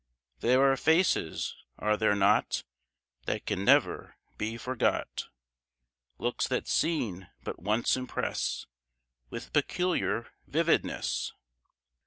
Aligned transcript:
There 0.39 0.63
are 0.63 0.77
faces 0.77 1.55
are 1.77 1.95
there 1.95 2.15
not? 2.15 2.63
That 3.27 3.45
can 3.45 3.63
never 3.63 4.15
be 4.35 4.57
forgot. 4.57 5.27
Looks 6.17 6.47
that 6.47 6.67
seen 6.67 7.29
but 7.43 7.59
once 7.61 7.95
impress 7.95 8.65
With 9.29 9.53
peculiar 9.53 10.31
vividness. 10.47 11.33